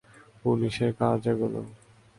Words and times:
পুলিশের 0.41 0.91
কাজ 0.99 1.21
এগুলো। 1.31 1.61